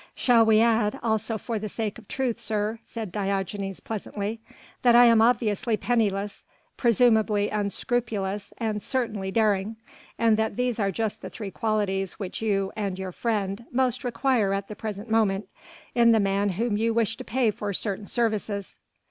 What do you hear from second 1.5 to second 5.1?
the sake of truth, sir," said Diogenes pleasantly, "that I